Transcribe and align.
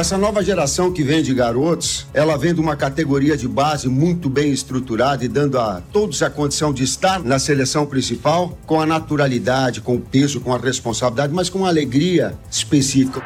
Essa 0.00 0.16
nova 0.16 0.42
geração 0.42 0.90
que 0.90 1.02
vem 1.02 1.22
de 1.22 1.34
garotos, 1.34 2.06
ela 2.14 2.34
vem 2.38 2.54
de 2.54 2.60
uma 2.60 2.74
categoria 2.74 3.36
de 3.36 3.46
base 3.46 3.86
muito 3.86 4.30
bem 4.30 4.50
estruturada 4.50 5.22
e 5.26 5.28
dando 5.28 5.58
a 5.58 5.82
todos 5.92 6.22
a 6.22 6.30
condição 6.30 6.72
de 6.72 6.82
estar 6.84 7.22
na 7.22 7.38
seleção 7.38 7.84
principal 7.84 8.58
com 8.64 8.80
a 8.80 8.86
naturalidade, 8.86 9.82
com 9.82 9.96
o 9.96 10.00
peso, 10.00 10.40
com 10.40 10.54
a 10.54 10.58
responsabilidade, 10.58 11.34
mas 11.34 11.50
com 11.50 11.58
uma 11.58 11.68
alegria 11.68 12.34
específica. 12.50 13.22